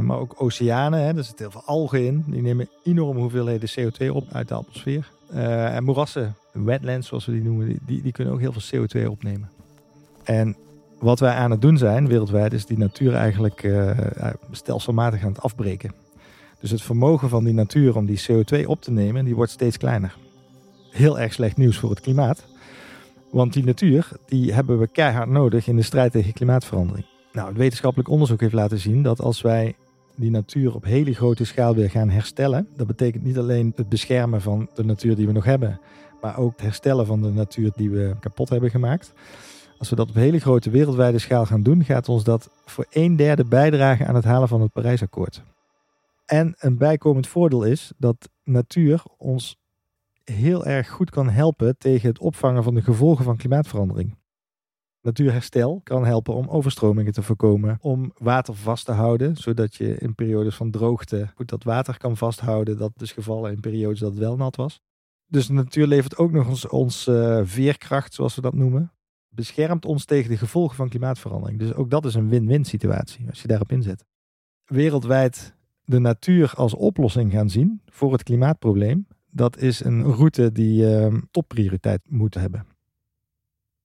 maar 0.00 0.18
ook 0.18 0.34
oceanen. 0.42 1.00
Hè, 1.00 1.16
er 1.16 1.24
zitten 1.24 1.44
heel 1.44 1.60
veel 1.60 1.74
algen 1.74 2.06
in. 2.06 2.24
Die 2.26 2.42
nemen 2.42 2.68
enorme 2.82 3.20
hoeveelheden 3.20 3.70
CO2 3.70 4.10
op 4.12 4.24
uit 4.32 4.48
de 4.48 4.54
atmosfeer. 4.54 5.10
en 5.74 5.84
moerassen, 5.84 6.34
wetlands 6.52 7.08
zoals 7.08 7.26
we 7.26 7.32
die 7.32 7.42
noemen, 7.42 7.78
die, 7.86 8.02
die 8.02 8.12
kunnen 8.12 8.34
ook 8.34 8.40
heel 8.40 8.52
veel 8.52 8.86
CO2 8.86 9.06
opnemen. 9.06 9.50
En 10.22 10.56
wat 11.00 11.20
wij 11.20 11.34
aan 11.34 11.50
het 11.50 11.62
doen 11.62 11.78
zijn 11.78 12.08
wereldwijd, 12.08 12.52
is 12.52 12.66
die 12.66 12.78
natuur 12.78 13.14
eigenlijk 13.14 13.62
uh, 13.62 13.90
stelselmatig 14.50 15.22
aan 15.22 15.32
het 15.32 15.42
afbreken. 15.42 15.92
Dus 16.60 16.70
het 16.70 16.82
vermogen 16.82 17.28
van 17.28 17.44
die 17.44 17.54
natuur 17.54 17.96
om 17.96 18.06
die 18.06 18.22
CO2 18.30 18.66
op 18.66 18.82
te 18.82 18.90
nemen, 18.90 19.24
die 19.24 19.34
wordt 19.34 19.52
steeds 19.52 19.76
kleiner. 19.76 20.16
Heel 20.90 21.18
erg 21.18 21.32
slecht 21.32 21.56
nieuws 21.56 21.78
voor 21.78 21.90
het 21.90 22.00
klimaat. 22.00 22.44
Want 23.30 23.52
die 23.52 23.64
natuur, 23.64 24.08
die 24.26 24.52
hebben 24.52 24.78
we 24.78 24.86
keihard 24.86 25.28
nodig 25.28 25.66
in 25.66 25.76
de 25.76 25.82
strijd 25.82 26.12
tegen 26.12 26.32
klimaatverandering. 26.32 27.06
Nou, 27.32 27.48
het 27.48 27.56
wetenschappelijk 27.56 28.08
onderzoek 28.08 28.40
heeft 28.40 28.52
laten 28.52 28.78
zien 28.78 29.02
dat 29.02 29.20
als 29.20 29.40
wij 29.40 29.74
die 30.16 30.30
natuur 30.30 30.74
op 30.74 30.84
hele 30.84 31.14
grote 31.14 31.44
schaal 31.44 31.74
weer 31.74 31.90
gaan 31.90 32.10
herstellen, 32.10 32.68
dat 32.76 32.86
betekent 32.86 33.24
niet 33.24 33.38
alleen 33.38 33.72
het 33.76 33.88
beschermen 33.88 34.40
van 34.40 34.68
de 34.74 34.84
natuur 34.84 35.16
die 35.16 35.26
we 35.26 35.32
nog 35.32 35.44
hebben, 35.44 35.80
maar 36.20 36.38
ook 36.38 36.52
het 36.52 36.60
herstellen 36.60 37.06
van 37.06 37.22
de 37.22 37.30
natuur 37.30 37.70
die 37.76 37.90
we 37.90 38.16
kapot 38.20 38.48
hebben 38.48 38.70
gemaakt. 38.70 39.12
Als 39.80 39.90
we 39.90 39.96
dat 39.96 40.08
op 40.08 40.14
hele 40.14 40.40
grote 40.40 40.70
wereldwijde 40.70 41.18
schaal 41.18 41.46
gaan 41.46 41.62
doen, 41.62 41.84
gaat 41.84 42.08
ons 42.08 42.24
dat 42.24 42.50
voor 42.64 42.86
een 42.90 43.16
derde 43.16 43.44
bijdragen 43.44 44.06
aan 44.06 44.14
het 44.14 44.24
halen 44.24 44.48
van 44.48 44.60
het 44.60 44.72
Parijsakkoord. 44.72 45.42
En 46.24 46.54
een 46.58 46.78
bijkomend 46.78 47.26
voordeel 47.26 47.62
is 47.62 47.92
dat 47.98 48.28
natuur 48.44 49.02
ons 49.16 49.56
heel 50.24 50.66
erg 50.66 50.88
goed 50.88 51.10
kan 51.10 51.28
helpen 51.28 51.78
tegen 51.78 52.08
het 52.08 52.18
opvangen 52.18 52.62
van 52.62 52.74
de 52.74 52.82
gevolgen 52.82 53.24
van 53.24 53.36
klimaatverandering. 53.36 54.16
Natuurherstel 55.02 55.80
kan 55.84 56.04
helpen 56.04 56.34
om 56.34 56.48
overstromingen 56.48 57.12
te 57.12 57.22
voorkomen, 57.22 57.78
om 57.80 58.12
water 58.16 58.54
vast 58.54 58.84
te 58.84 58.92
houden, 58.92 59.36
zodat 59.36 59.74
je 59.74 59.98
in 59.98 60.14
periodes 60.14 60.54
van 60.54 60.70
droogte 60.70 61.30
goed 61.34 61.48
dat 61.48 61.64
water 61.64 61.98
kan 61.98 62.16
vasthouden, 62.16 62.78
dat 62.78 62.92
dus 62.96 63.12
gevallen 63.12 63.52
in 63.52 63.60
periodes 63.60 63.98
dat 63.98 64.10
het 64.10 64.20
wel 64.20 64.36
nat 64.36 64.56
was. 64.56 64.80
Dus 65.26 65.46
de 65.46 65.52
natuur 65.52 65.86
levert 65.86 66.16
ook 66.16 66.32
nog 66.32 66.48
ons, 66.48 66.68
ons 66.68 67.06
uh, 67.06 67.40
veerkracht, 67.44 68.14
zoals 68.14 68.34
we 68.34 68.40
dat 68.40 68.54
noemen 68.54 68.92
beschermt 69.40 69.84
ons 69.84 70.04
tegen 70.04 70.30
de 70.30 70.36
gevolgen 70.36 70.76
van 70.76 70.88
klimaatverandering. 70.88 71.58
Dus 71.58 71.74
ook 71.74 71.90
dat 71.90 72.04
is 72.04 72.14
een 72.14 72.28
win-win 72.28 72.64
situatie 72.64 73.28
als 73.28 73.42
je 73.42 73.48
daarop 73.48 73.72
inzet. 73.72 74.04
Wereldwijd 74.64 75.54
de 75.84 75.98
natuur 75.98 76.52
als 76.54 76.74
oplossing 76.74 77.32
gaan 77.32 77.50
zien 77.50 77.82
voor 77.86 78.12
het 78.12 78.22
klimaatprobleem, 78.22 79.06
dat 79.30 79.58
is 79.58 79.84
een 79.84 80.02
route 80.02 80.52
die 80.52 80.82
uh, 80.82 81.14
topprioriteit 81.30 82.00
moet 82.08 82.34
hebben. 82.34 82.66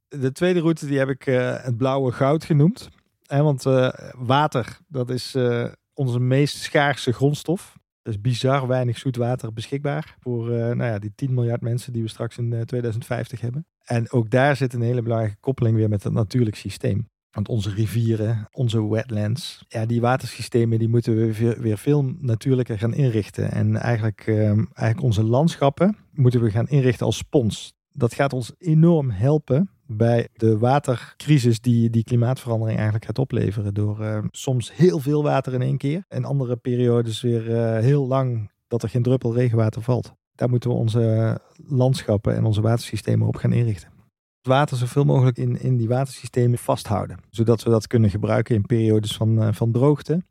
De 0.08 0.32
tweede 0.32 0.60
route 0.60 0.86
die 0.86 0.98
heb 0.98 1.10
ik 1.10 1.26
uh, 1.26 1.64
het 1.64 1.78
blauwe 1.78 2.12
goud 2.12 2.44
genoemd. 2.44 2.90
Want 3.28 3.66
uh, 3.66 3.90
water, 4.18 4.80
dat 4.88 5.10
is 5.10 5.36
eh, 5.36 5.68
onze 5.94 6.20
meest 6.20 6.58
schaarse 6.58 7.14
grondstof. 7.14 7.78
Er 8.02 8.12
is 8.12 8.22
bizar 8.22 8.68
weinig 8.68 8.98
zoet 8.98 9.16
water 9.16 9.54
beschikbaar 9.54 10.16
voor 10.20 10.50
nou 10.50 10.84
ja, 10.84 11.00
die 11.00 11.12
10 11.16 11.34
miljard 11.34 11.62
mensen 11.62 11.94
die 11.94 12.02
we 12.02 12.10
straks 12.10 12.38
in 12.38 12.66
2050 12.66 13.42
hebben. 13.42 13.66
En 13.86 14.12
ook 14.12 14.30
daar 14.30 14.56
zit 14.56 14.74
een 14.74 14.82
hele 14.82 15.01
belangrijke 15.01 15.39
koppeling 15.39 15.75
weer 15.75 15.89
met 15.89 16.04
het 16.04 16.13
natuurlijk 16.13 16.56
systeem. 16.56 17.10
Want 17.32 17.48
onze 17.48 17.70
rivieren, 17.70 18.48
onze 18.51 18.89
wetlands, 18.89 19.65
ja, 19.68 19.86
die 19.86 20.01
watersystemen 20.01 20.80
die 20.80 20.89
moeten 20.89 21.15
we 21.15 21.56
weer, 21.62 21.77
veel 21.77 22.04
natuurlijker 22.20 22.77
gaan 22.77 22.94
inrichten. 22.94 23.51
En 23.51 23.75
eigenlijk, 23.75 24.24
eh, 24.27 24.48
eigenlijk 24.48 25.01
onze 25.01 25.24
landschappen 25.24 25.98
moeten 26.12 26.42
we 26.42 26.51
gaan 26.51 26.68
inrichten 26.68 27.06
als 27.06 27.18
spons. 27.18 27.74
Dat 27.92 28.13
gaat 28.13 28.34
ons 28.34 28.51
enorm 28.58 29.10
helpen 29.10 29.70
bij 29.88 30.27
de 30.34 30.58
watercrisis 30.58 31.60
die, 31.60 31.89
die 31.89 32.04
klimaatverandering 32.04 32.75
eigenlijk 32.75 33.06
gaat 33.06 33.20
opleveren. 33.20 33.74
Door 33.74 34.01
uh, 34.01 34.24
soms 34.32 34.75
heel 34.75 35.00
veel 35.00 35.24
water 35.24 35.54
in 35.54 35.62
één 35.62 35.77
keer 35.77 36.04
en 36.08 36.25
andere 36.25 36.56
periodes 36.56 37.22
weer 37.22 37.50
uh, 37.50 37.80
heel 37.80 38.08
lang 38.08 38.51
dat 38.68 38.84
er 38.84 38.89
geen 38.89 39.04
druppel 39.04 39.34
regenwater 39.34 39.82
valt 39.82 40.13
daar 40.36 40.50
moeten 40.50 40.70
we 40.70 40.75
onze 40.75 41.39
landschappen 41.68 42.36
en 42.36 42.46
onze 42.46 42.62
watersystemen 42.62 43.27
op 43.27 43.36
gaan 43.36 43.54
inrichten. 43.54 43.89
Het 44.38 44.54
water 44.54 44.77
zoveel 44.77 45.06
mogelijk 45.06 45.38
in, 45.38 45.62
in 45.62 45.77
die 45.77 45.88
watersystemen 45.88 46.58
vasthouden. 46.58 47.20
Zodat 47.30 47.63
we 47.63 47.70
dat 47.70 47.88
kunnen 47.88 48.10
gebruiken 48.10 48.56
in 48.56 48.65
periodes 48.65 49.15
van, 49.15 49.42
uh, 49.42 49.48
van 49.51 49.72
droogte. 49.72 50.24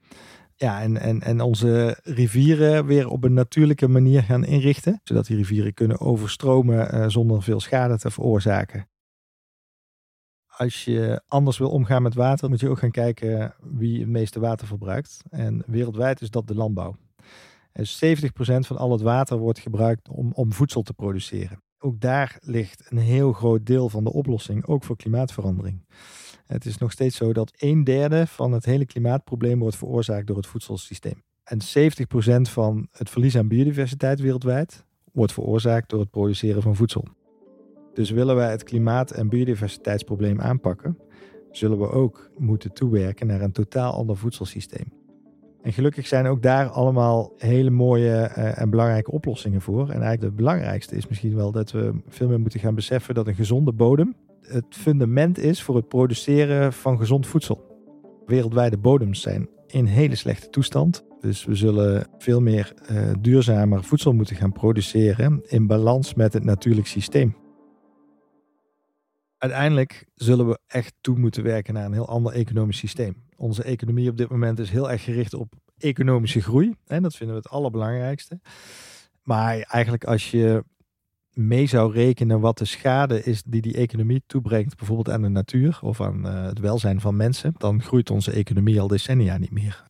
Ja, 0.56 0.82
en, 0.82 0.96
en, 0.96 1.20
en 1.20 1.40
onze 1.40 1.98
rivieren 2.02 2.86
weer 2.86 3.08
op 3.08 3.24
een 3.24 3.32
natuurlijke 3.32 3.88
manier 3.88 4.22
gaan 4.22 4.44
inrichten. 4.44 5.00
Zodat 5.04 5.26
die 5.26 5.36
rivieren 5.36 5.74
kunnen 5.74 6.00
overstromen 6.00 6.94
uh, 6.94 7.08
zonder 7.08 7.42
veel 7.42 7.60
schade 7.60 7.98
te 7.98 8.10
veroorzaken. 8.10 8.88
Als 10.46 10.84
je 10.84 11.22
anders 11.26 11.58
wil 11.58 11.70
omgaan 11.70 12.02
met 12.02 12.14
water, 12.14 12.48
moet 12.48 12.60
je 12.60 12.68
ook 12.68 12.78
gaan 12.78 12.90
kijken 12.90 13.54
wie 13.60 14.00
het 14.00 14.08
meeste 14.08 14.40
water 14.40 14.66
verbruikt. 14.66 15.22
En 15.30 15.62
wereldwijd 15.66 16.20
is 16.20 16.30
dat 16.30 16.46
de 16.46 16.54
landbouw. 16.54 16.96
En 17.74 17.86
70% 17.86 18.66
van 18.66 18.76
al 18.76 18.92
het 18.92 19.00
water 19.00 19.38
wordt 19.38 19.58
gebruikt 19.58 20.08
om, 20.08 20.32
om 20.32 20.52
voedsel 20.52 20.82
te 20.82 20.94
produceren. 20.94 21.62
Ook 21.78 22.00
daar 22.00 22.38
ligt 22.40 22.86
een 22.88 22.98
heel 22.98 23.32
groot 23.32 23.66
deel 23.66 23.88
van 23.88 24.04
de 24.04 24.12
oplossing, 24.12 24.66
ook 24.66 24.84
voor 24.84 24.96
klimaatverandering. 24.96 25.86
Het 26.46 26.64
is 26.64 26.78
nog 26.78 26.92
steeds 26.92 27.16
zo 27.16 27.32
dat 27.32 27.52
een 27.56 27.84
derde 27.84 28.26
van 28.26 28.52
het 28.52 28.64
hele 28.64 28.86
klimaatprobleem 28.86 29.58
wordt 29.58 29.76
veroorzaakt 29.76 30.26
door 30.26 30.36
het 30.36 30.46
voedselsysteem. 30.46 31.22
En 31.44 31.58
70% 31.60 32.50
van 32.50 32.88
het 32.90 33.10
verlies 33.10 33.36
aan 33.36 33.48
biodiversiteit 33.48 34.20
wereldwijd 34.20 34.84
wordt 35.12 35.32
veroorzaakt 35.32 35.88
door 35.88 36.00
het 36.00 36.10
produceren 36.10 36.62
van 36.62 36.76
voedsel. 36.76 37.08
Dus 37.94 38.10
willen 38.10 38.36
wij 38.36 38.50
het 38.50 38.62
klimaat- 38.62 39.10
en 39.10 39.28
biodiversiteitsprobleem 39.28 40.40
aanpakken, 40.40 40.98
zullen 41.50 41.78
we 41.78 41.90
ook 41.90 42.30
moeten 42.36 42.72
toewerken 42.72 43.26
naar 43.26 43.40
een 43.40 43.52
totaal 43.52 43.92
ander 43.92 44.16
voedselsysteem. 44.16 45.03
En 45.64 45.72
gelukkig 45.72 46.06
zijn 46.06 46.26
ook 46.26 46.42
daar 46.42 46.68
allemaal 46.68 47.32
hele 47.36 47.70
mooie 47.70 48.30
uh, 48.36 48.60
en 48.60 48.70
belangrijke 48.70 49.10
oplossingen 49.10 49.60
voor. 49.60 49.80
En 49.80 49.88
eigenlijk 49.88 50.22
het 50.22 50.36
belangrijkste 50.36 50.96
is 50.96 51.08
misschien 51.08 51.34
wel 51.34 51.52
dat 51.52 51.70
we 51.70 51.92
veel 52.08 52.28
meer 52.28 52.40
moeten 52.40 52.60
gaan 52.60 52.74
beseffen 52.74 53.14
dat 53.14 53.26
een 53.26 53.34
gezonde 53.34 53.72
bodem 53.72 54.14
het 54.46 54.64
fundament 54.68 55.38
is 55.38 55.62
voor 55.62 55.76
het 55.76 55.88
produceren 55.88 56.72
van 56.72 56.98
gezond 56.98 57.26
voedsel. 57.26 57.64
Wereldwijde 58.26 58.78
bodems 58.78 59.20
zijn 59.20 59.48
in 59.66 59.84
hele 59.84 60.14
slechte 60.14 60.50
toestand. 60.50 61.04
Dus 61.20 61.44
we 61.44 61.54
zullen 61.54 62.06
veel 62.18 62.40
meer 62.40 62.72
uh, 62.90 63.10
duurzamer 63.20 63.84
voedsel 63.84 64.12
moeten 64.12 64.36
gaan 64.36 64.52
produceren 64.52 65.40
in 65.46 65.66
balans 65.66 66.14
met 66.14 66.32
het 66.32 66.44
natuurlijk 66.44 66.86
systeem. 66.86 67.43
Uiteindelijk 69.44 70.06
zullen 70.14 70.48
we 70.48 70.58
echt 70.66 70.94
toe 71.00 71.18
moeten 71.18 71.42
werken 71.42 71.74
naar 71.74 71.84
een 71.84 71.92
heel 71.92 72.08
ander 72.08 72.32
economisch 72.32 72.78
systeem. 72.78 73.16
Onze 73.36 73.62
economie 73.62 74.10
op 74.10 74.16
dit 74.16 74.28
moment 74.28 74.58
is 74.58 74.70
heel 74.70 74.90
erg 74.90 75.04
gericht 75.04 75.34
op 75.34 75.54
economische 75.78 76.42
groei. 76.42 76.74
En 76.86 77.02
dat 77.02 77.16
vinden 77.16 77.36
we 77.36 77.42
het 77.42 77.50
allerbelangrijkste. 77.50 78.40
Maar 79.22 79.58
eigenlijk 79.58 80.04
als 80.04 80.30
je 80.30 80.64
mee 81.32 81.66
zou 81.66 81.92
rekenen 81.92 82.40
wat 82.40 82.58
de 82.58 82.64
schade 82.64 83.22
is 83.22 83.42
die 83.42 83.60
die 83.60 83.76
economie 83.76 84.22
toebrengt, 84.26 84.76
bijvoorbeeld 84.76 85.10
aan 85.10 85.22
de 85.22 85.28
natuur 85.28 85.78
of 85.82 86.00
aan 86.00 86.26
uh, 86.26 86.44
het 86.44 86.58
welzijn 86.58 87.00
van 87.00 87.16
mensen, 87.16 87.54
dan 87.58 87.82
groeit 87.82 88.10
onze 88.10 88.30
economie 88.30 88.80
al 88.80 88.88
decennia 88.88 89.38
niet 89.38 89.52
meer. 89.52 89.84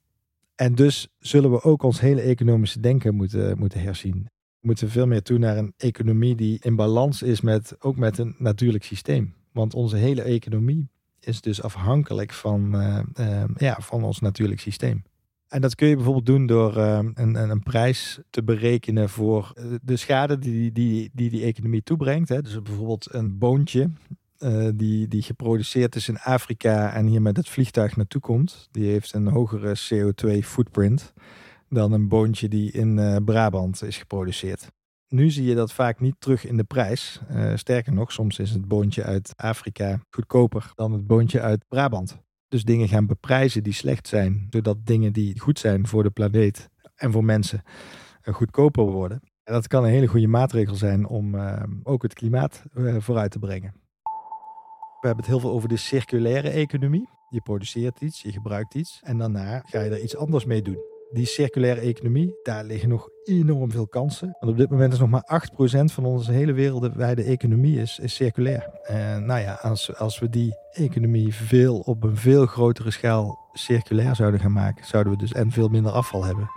En 0.55 0.75
dus 0.75 1.09
zullen 1.19 1.51
we 1.51 1.63
ook 1.63 1.83
ons 1.83 2.01
hele 2.01 2.21
economische 2.21 2.81
denken 2.81 3.15
moeten, 3.15 3.59
moeten 3.59 3.81
herzien. 3.81 4.29
We 4.61 4.67
moeten 4.67 4.91
veel 4.91 5.07
meer 5.07 5.23
toe 5.23 5.39
naar 5.39 5.57
een 5.57 5.75
economie 5.77 6.35
die 6.35 6.59
in 6.61 6.77
balans 6.77 7.23
is 7.23 7.41
met, 7.41 7.77
ook 7.79 7.97
met 7.97 8.19
een 8.19 8.35
natuurlijk 8.39 8.85
systeem. 8.85 9.35
Want 9.55 9.75
onze 9.75 9.97
hele 9.97 10.23
economie 10.23 10.89
is 11.21 11.41
dus 11.41 11.63
afhankelijk 11.63 12.33
van, 12.33 12.75
uh, 12.75 12.99
uh, 13.21 13.45
ja, 13.57 13.77
van 13.81 14.05
ons 14.05 14.21
natuurlijk 14.21 14.61
systeem. 14.61 15.03
En 15.49 15.61
dat 15.61 15.75
kun 15.75 15.89
je 15.89 15.95
bijvoorbeeld 15.95 16.27
doen 16.27 16.47
door 16.47 16.77
uh, 16.77 16.99
een, 17.15 17.35
een, 17.51 17.63
prijs 17.63 18.21
te 18.31 18.43
berekenen 18.43 19.09
voor 19.09 19.53
de 19.83 19.97
schade 19.97 20.39
die 20.39 20.73
die, 20.73 21.11
die, 21.13 21.31
die 21.31 21.43
economie 21.43 21.83
toebrengt. 21.83 22.29
Hè. 22.29 22.43
Dus 22.43 22.63
bijvoorbeeld 22.63 23.15
een 23.15 23.39
boontje 23.39 23.91
die, 24.75 25.09
die 25.09 25.23
geproduceerd 25.23 25.95
is 25.95 26.09
in 26.09 26.19
Afrika 26.19 26.93
en 26.93 27.07
hier 27.07 27.23
met 27.23 27.37
het 27.37 27.49
vliegtuig 27.49 27.97
naartoe 27.97 28.21
komt. 28.21 28.69
Die 28.71 28.91
heeft 28.91 29.13
een 29.13 29.27
hogere 29.27 29.77
CO2 29.77 30.39
footprint 30.39 31.13
dan 31.69 31.93
een 31.93 32.09
boontje 32.09 32.49
die 32.49 32.73
in 32.73 33.25
Brabant 33.25 33.83
is 33.83 33.99
geproduceerd. 33.99 34.71
Nu 35.15 35.31
zie 35.31 35.45
je 35.45 35.55
dat 35.55 35.73
vaak 35.73 36.01
niet 36.01 36.15
terug 36.19 36.47
in 36.47 36.57
de 36.57 36.65
prijs. 36.65 37.21
Uh, 37.31 37.53
sterker 37.57 37.93
nog, 37.93 38.13
soms 38.13 38.39
is 38.39 38.51
het 38.51 38.69
boontje 38.69 39.03
uit 39.03 39.33
Afrika 39.37 40.01
goedkoper 40.11 40.73
dan 40.75 40.93
het 40.93 41.07
boontje 41.07 41.41
uit 41.41 41.65
Brabant. 41.69 42.19
Dus 42.49 42.65
dingen 42.65 42.89
gaan 42.89 43.07
beprijzen 43.07 43.63
die 43.63 43.73
slecht 43.73 44.09
zijn, 44.09 44.47
zodat 44.51 44.87
dingen 44.87 45.13
die 45.13 45.41
goed 45.41 45.59
zijn 45.59 45.87
voor 45.87 46.03
de 46.03 46.11
planeet 46.11 46.69
en 46.95 47.13
voor 47.13 47.25
mensen 47.25 47.63
goedkoper 48.23 48.85
worden. 48.85 49.21
En 49.45 49.53
dat 49.53 49.67
kan 49.67 49.85
een 49.85 49.91
hele 49.91 50.07
goede 50.07 50.27
maatregel 50.27 50.75
zijn 50.75 51.07
om 51.07 51.35
uh, 51.35 51.63
ook 51.83 52.03
het 52.03 52.15
klimaat 52.15 52.63
vooruit 52.99 53.31
te 53.31 53.39
brengen. 53.39 53.75
We 55.01 55.07
hebben 55.07 55.25
het 55.25 55.27
heel 55.27 55.41
veel 55.41 55.53
over 55.53 55.69
de 55.69 55.77
circulaire 55.77 56.51
economie. 56.51 57.09
Je 57.29 57.41
produceert 57.41 58.01
iets, 58.01 58.23
je 58.23 58.33
gebruikt 58.33 58.75
iets 58.75 59.01
en 59.03 59.19
daarna 59.19 59.63
ga 59.67 59.81
je 59.81 59.91
er 59.91 60.03
iets 60.03 60.17
anders 60.17 60.45
mee 60.45 60.63
doen 60.63 60.94
die 61.15 61.27
circulaire 61.27 61.81
economie, 61.81 62.35
daar 62.43 62.65
liggen 62.65 62.89
nog 62.89 63.09
enorm 63.25 63.71
veel 63.71 63.87
kansen. 63.87 64.37
Want 64.41 64.53
op 64.53 64.59
dit 64.59 64.71
moment 64.71 64.93
is 64.93 64.99
nog 64.99 65.09
maar 65.09 65.41
8% 65.53 65.85
van 65.85 66.05
onze 66.05 66.33
hele 66.33 66.53
wereldwijde 66.53 67.23
economie 67.23 67.81
is, 67.81 67.99
is 67.99 68.15
circulair. 68.15 68.71
En 68.83 69.27
nou 69.27 69.41
ja, 69.41 69.59
als, 69.63 69.97
als 69.97 70.19
we 70.19 70.29
die 70.29 70.55
economie 70.73 71.35
veel 71.35 71.79
op 71.79 72.03
een 72.03 72.17
veel 72.17 72.47
grotere 72.47 72.91
schaal 72.91 73.51
circulair 73.53 74.15
zouden 74.15 74.41
gaan 74.41 74.53
maken, 74.53 74.87
zouden 74.87 75.13
we 75.13 75.19
dus 75.19 75.33
en 75.33 75.51
veel 75.51 75.69
minder 75.69 75.93
afval 75.93 76.25
hebben. 76.25 76.51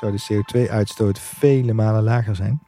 Zou 0.00 0.12
de 0.12 0.22
CO2-uitstoot 0.32 1.18
vele 1.18 1.72
malen 1.72 2.02
lager 2.02 2.36
zijn. 2.36 2.62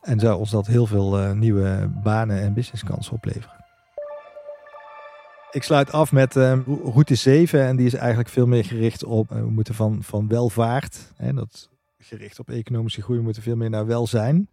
En 0.00 0.20
zou 0.20 0.38
ons 0.38 0.50
dat 0.50 0.66
heel 0.66 0.86
veel 0.86 1.22
uh, 1.22 1.32
nieuwe 1.32 1.90
banen 2.02 2.40
en 2.40 2.54
businesskansen 2.54 3.12
opleveren. 3.12 3.65
Ik 5.56 5.62
sluit 5.62 5.92
af 5.92 6.12
met 6.12 6.36
uh, 6.36 6.58
route 6.66 7.14
7 7.14 7.66
en 7.66 7.76
die 7.76 7.86
is 7.86 7.94
eigenlijk 7.94 8.28
veel 8.28 8.46
meer 8.46 8.64
gericht 8.64 9.04
op, 9.04 9.30
uh, 9.30 9.38
we 9.38 9.50
moeten 9.50 9.74
van, 9.74 10.02
van 10.02 10.28
welvaart, 10.28 11.12
hè, 11.14 11.32
dat 11.32 11.70
gericht 11.98 12.38
op 12.38 12.50
economische 12.50 13.02
groei, 13.02 13.18
we 13.18 13.24
moeten 13.24 13.42
veel 13.42 13.56
meer 13.56 13.70
naar 13.70 13.86
welzijn. 13.86 14.48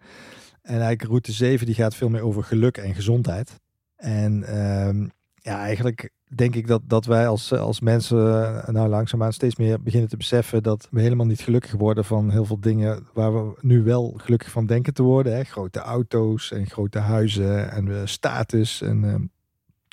En 0.62 0.74
eigenlijk 0.74 1.04
route 1.04 1.32
7 1.32 1.66
die 1.66 1.76
gaat 1.76 1.96
veel 1.96 2.10
meer 2.10 2.22
over 2.22 2.44
geluk 2.44 2.78
en 2.78 2.96
gezondheid. 2.96 3.60
En 3.96 4.40
uh, 4.42 5.08
ja, 5.36 5.60
eigenlijk 5.60 6.10
denk 6.36 6.56
ik 6.56 6.68
dat, 6.68 6.82
dat 6.88 7.06
wij 7.06 7.28
als, 7.28 7.54
als 7.54 7.80
mensen 7.80 8.64
eh, 8.64 8.68
nou 8.68 8.90
langzaamaan 8.90 9.34
steeds 9.34 9.56
meer 9.56 9.82
beginnen 9.82 10.10
te 10.10 10.18
beseffen 10.18 10.64
dat 10.64 10.88
we 10.92 11.02
helemaal 11.02 11.26
niet 11.26 11.42
gelukkig 11.42 11.72
worden 11.72 12.06
van 12.06 12.30
heel 12.30 12.46
veel 12.46 12.60
dingen 12.60 13.08
waar 13.14 13.34
we 13.34 13.58
nu 13.62 13.84
wel 13.84 14.14
gelukkig 14.18 14.52
van 14.52 14.66
denken 14.66 14.94
te 14.94 15.04
worden. 15.04 15.36
Hè. 15.36 15.44
Grote 15.44 15.80
auto's 15.80 16.52
en 16.52 16.68
grote 16.68 17.00
huizen 17.00 17.72
en 17.72 18.10
status 18.10 18.82
en 18.82 19.04
ehm, 19.04 19.24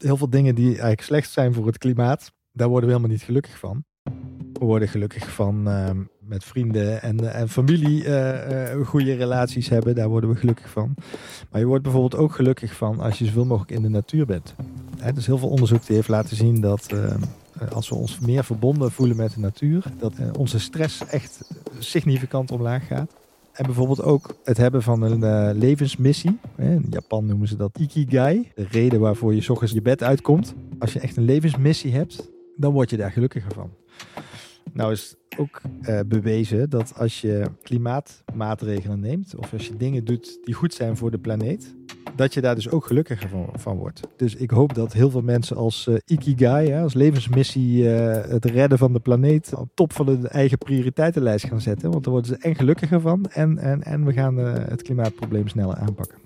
heel 0.02 0.16
veel 0.16 0.30
dingen 0.30 0.54
die 0.54 0.69
eigenlijk 0.69 1.02
slecht 1.02 1.30
zijn 1.30 1.54
voor 1.54 1.66
het 1.66 1.78
klimaat, 1.78 2.33
daar 2.52 2.69
worden 2.69 2.88
we 2.88 2.95
helemaal 2.95 3.16
niet 3.16 3.25
gelukkig 3.25 3.59
van. 3.59 3.85
We 4.52 4.64
worden 4.66 4.88
gelukkig 4.88 5.30
van 5.30 5.69
uh, 5.69 5.90
met 6.21 6.45
vrienden 6.45 7.02
en, 7.02 7.33
en 7.33 7.49
familie 7.49 8.04
uh, 8.04 8.87
goede 8.87 9.14
relaties 9.14 9.69
hebben. 9.69 9.95
Daar 9.95 10.09
worden 10.09 10.30
we 10.30 10.37
gelukkig 10.37 10.71
van. 10.71 10.95
Maar 11.50 11.61
je 11.61 11.66
wordt 11.66 11.83
bijvoorbeeld 11.83 12.23
ook 12.23 12.33
gelukkig 12.33 12.75
van 12.75 13.00
als 13.00 13.19
je 13.19 13.25
zoveel 13.25 13.45
mogelijk 13.45 13.71
in 13.71 13.83
de 13.83 13.88
natuur 13.88 14.26
bent. 14.26 14.54
Hè, 14.99 15.12
dus 15.12 15.26
heel 15.26 15.38
veel 15.38 15.49
onderzoek 15.49 15.87
die 15.87 15.97
heeft 15.97 16.09
laten 16.09 16.37
zien 16.37 16.61
dat 16.61 16.92
ehm, 16.92 17.21
als 17.73 17.88
we 17.88 17.95
ons 17.95 18.19
meer 18.19 18.45
verbonden 18.45 18.90
voelen 18.92 19.16
met 19.16 19.35
de 19.35 19.40
natuur, 19.40 19.85
dat 19.99 20.14
onze 20.38 20.59
stress 20.59 21.07
echt 21.07 21.50
significant 21.78 22.50
omlaag 22.50 22.87
gaat. 22.87 23.20
En 23.52 23.64
bijvoorbeeld 23.64 24.02
ook 24.02 24.37
het 24.45 24.57
hebben 24.57 24.83
van 24.83 25.02
een 25.02 25.21
uh, 25.21 25.61
levensmissie. 25.61 26.38
In 26.57 26.87
Japan 26.90 27.26
noemen 27.26 27.49
ze 27.49 27.57
dat 27.57 27.78
ikigai. 27.78 28.52
De 28.54 28.66
reden 28.71 29.00
waarvoor 29.00 29.35
je 29.35 29.40
s 29.40 29.49
ochtends 29.49 29.73
je 29.73 29.83
bed 29.83 30.02
uitkomt. 30.02 30.54
Als 30.78 30.92
je 30.92 31.00
echt 31.00 31.16
een 31.16 31.25
levensmissie 31.25 31.92
hebt, 31.92 32.30
dan 32.57 32.73
word 32.73 32.90
je 32.90 32.97
daar 32.97 33.12
gelukkiger 33.12 33.52
van. 33.54 33.71
Nou 34.73 34.93
is 34.93 35.14
ook 35.38 35.61
uh, 35.83 36.00
bewezen 36.07 36.71
dat 36.71 36.93
als 36.97 37.21
je 37.21 37.50
klimaatmaatregelen 37.62 39.00
neemt, 39.00 39.35
of 39.37 39.52
als 39.52 39.67
je 39.67 39.76
dingen 39.76 40.05
doet 40.05 40.38
die 40.45 40.55
goed 40.55 40.75
zijn 40.75 40.97
voor 40.97 41.11
de 41.11 41.19
planeet, 41.19 41.75
dat 42.17 42.35
je 42.35 42.40
daar 42.40 42.55
dus 42.55 42.71
ook 42.71 42.87
gelukkiger 42.87 43.31
van, 43.52 43.76
wordt. 43.76 44.00
Dus 44.17 44.35
ik 44.35 44.50
hoop 44.50 44.75
dat 44.75 44.93
heel 44.93 45.11
veel 45.11 45.23
mensen 45.23 45.57
als 45.57 45.87
uh, 45.87 45.97
Ikigai, 46.07 46.75
als 46.75 46.95
levensmissie, 46.95 47.83
uh, 47.83 48.12
het 48.12 48.45
redden 48.45 48.79
van 48.79 48.93
de 48.93 49.00
planeet, 49.00 49.55
op 49.55 49.69
top 49.75 49.93
van 49.93 50.07
de 50.07 50.29
eigen 50.29 50.59
prioriteitenlijst 50.59 51.47
gaan 51.47 51.61
zetten. 51.61 51.90
Want 51.90 52.05
daar 52.05 52.12
worden 52.12 52.37
ze 52.37 52.43
en 52.43 52.55
gelukkiger 52.55 53.00
van 53.00 53.26
en, 53.31 53.59
en, 53.59 53.83
en 53.83 54.05
we 54.05 54.12
gaan 54.12 54.37
het 54.37 54.83
klimaatprobleem 54.83 55.49
sneller 55.49 55.76
aanpakken. 55.76 56.19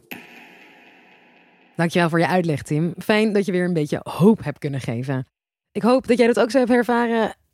Dankjewel 1.76 2.08
voor 2.08 2.18
je 2.18 2.28
uitleg, 2.28 2.62
Tim. 2.62 2.94
Fijn 2.98 3.32
dat 3.32 3.46
je 3.46 3.52
weer 3.52 3.64
een 3.64 3.72
beetje 3.72 4.00
hoop 4.02 4.44
hebt 4.44 4.58
kunnen 4.58 4.80
geven. 4.80 5.26
Ik 5.72 5.82
hoop 5.82 6.06
dat 6.06 6.18
jij 6.18 6.26
dat 6.26 6.40
ook 6.40 6.50
zo 6.50 6.58
hebt 6.58 6.70
ervaren. 6.70 7.34